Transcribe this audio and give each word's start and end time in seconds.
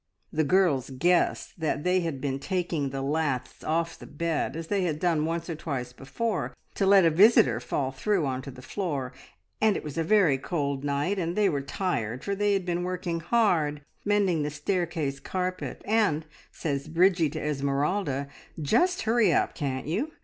The 0.33 0.43
girls 0.43 0.89
guessed 0.89 1.59
that 1.59 1.83
they 1.83 1.99
had 1.99 2.19
been 2.19 2.39
taking 2.39 2.89
the 2.89 3.03
laths 3.03 3.63
off 3.63 3.99
the 3.99 4.07
bed, 4.07 4.55
as 4.55 4.65
they 4.65 4.81
had 4.81 4.99
done 4.99 5.25
once 5.25 5.47
or 5.47 5.53
twice 5.53 5.93
before, 5.93 6.55
to 6.73 6.87
let 6.87 7.05
a 7.05 7.11
visitor 7.11 7.59
fall 7.59 7.91
through 7.91 8.25
on 8.25 8.41
to 8.41 8.49
the 8.49 8.63
floor, 8.63 9.13
and 9.61 9.77
it 9.77 9.83
was 9.83 9.99
a 9.99 10.03
very 10.03 10.39
cold 10.39 10.83
night, 10.83 11.19
and 11.19 11.35
they 11.35 11.49
were 11.49 11.61
tired, 11.61 12.23
for 12.23 12.33
they 12.33 12.53
had 12.53 12.65
been 12.65 12.81
working 12.81 13.19
hard 13.19 13.83
mending 14.03 14.41
the 14.41 14.49
staircase 14.49 15.19
carpet; 15.19 15.83
and 15.85 16.25
says 16.51 16.87
Bridgie 16.87 17.29
to 17.29 17.39
Esmeralda, 17.39 18.27
`Just 18.59 19.01
hurry 19.03 19.31
up, 19.31 19.53
can't 19.53 19.85
you! 19.85 20.11